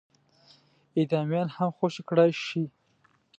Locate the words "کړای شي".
2.09-2.63